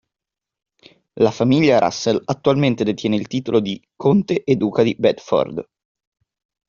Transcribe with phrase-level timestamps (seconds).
[1.19, 5.63] La famiglia Russell attualmente detiene il titolo di conte e duca di Bedford.